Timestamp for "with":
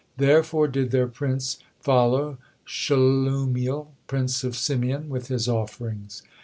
5.09-5.27